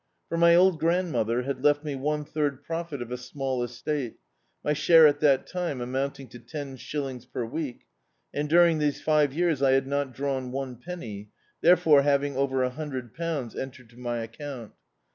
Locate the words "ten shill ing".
6.39-7.19